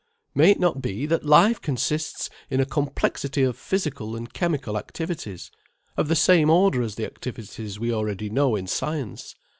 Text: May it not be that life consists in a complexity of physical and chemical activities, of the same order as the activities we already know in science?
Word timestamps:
May 0.33 0.49
it 0.49 0.59
not 0.59 0.81
be 0.81 1.05
that 1.05 1.25
life 1.27 1.61
consists 1.61 2.27
in 2.49 2.59
a 2.59 2.65
complexity 2.65 3.43
of 3.43 3.55
physical 3.55 4.15
and 4.15 4.33
chemical 4.33 4.75
activities, 4.75 5.51
of 5.95 6.07
the 6.07 6.15
same 6.15 6.49
order 6.49 6.81
as 6.81 6.95
the 6.95 7.05
activities 7.05 7.79
we 7.79 7.93
already 7.93 8.27
know 8.27 8.55
in 8.55 8.65
science? 8.65 9.35